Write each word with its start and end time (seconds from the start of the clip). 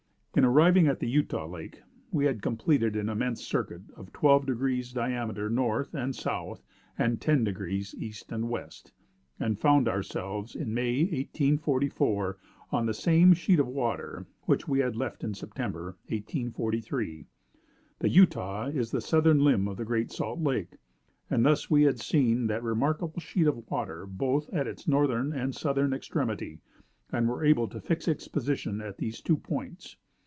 "In 0.33 0.45
arriving 0.45 0.87
at 0.87 0.99
the 0.99 1.09
Utah 1.09 1.45
Lake, 1.45 1.81
we 2.13 2.23
had 2.23 2.41
completed 2.41 2.95
an 2.95 3.09
immense 3.09 3.43
circuit 3.43 3.81
of 3.97 4.13
twelve 4.13 4.45
degrees 4.45 4.93
diameter 4.93 5.49
north 5.49 5.93
and 5.93 6.15
south, 6.15 6.63
and 6.97 7.19
ten 7.19 7.43
degrees 7.43 7.93
east 7.97 8.31
and 8.31 8.49
west; 8.49 8.93
and 9.41 9.59
found 9.59 9.89
ourselves 9.89 10.55
in 10.55 10.73
May, 10.73 11.01
1844, 11.01 12.37
on 12.71 12.85
the 12.85 12.93
same 12.93 13.33
sheet 13.33 13.59
of 13.59 13.67
water 13.67 14.25
which 14.43 14.69
we 14.69 14.79
had 14.79 14.95
left 14.95 15.25
in 15.25 15.33
September, 15.33 15.97
1843. 16.07 17.25
The 17.99 18.09
Utah 18.09 18.67
is 18.67 18.89
the 18.91 19.01
southern 19.01 19.43
limb 19.43 19.67
of 19.67 19.75
the 19.75 19.85
Great 19.85 20.13
Salt 20.13 20.39
Lake; 20.39 20.77
and 21.29 21.45
thus 21.45 21.69
we 21.69 21.83
had 21.83 21.99
seen 21.99 22.47
that 22.47 22.63
remarkable 22.63 23.19
sheet 23.19 23.47
of 23.47 23.69
water 23.69 24.05
both 24.05 24.47
at 24.53 24.65
its 24.65 24.87
northern 24.87 25.33
and 25.33 25.53
southern 25.53 25.91
extremity, 25.91 26.61
and 27.11 27.27
were 27.27 27.43
able 27.43 27.67
to 27.67 27.81
fix 27.81 28.07
its 28.07 28.29
position 28.29 28.79
at 28.79 28.97
these 28.97 29.19
two 29.19 29.35
points. 29.35 29.97